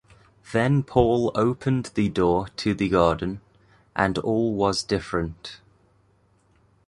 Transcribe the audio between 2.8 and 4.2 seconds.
garden, and